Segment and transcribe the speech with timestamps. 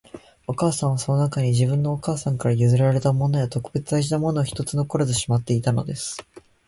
[0.47, 6.17] お母さんは、その中に、自分のお母さんから譲られたものや、特別大切なものを一つ残らずしまっていたのです